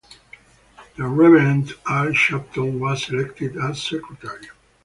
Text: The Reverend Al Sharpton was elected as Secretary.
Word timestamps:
The 0.97 1.03
Reverend 1.05 1.73
Al 1.87 2.07
Sharpton 2.07 2.79
was 2.79 3.07
elected 3.13 3.55
as 3.57 3.83
Secretary. 3.83 4.49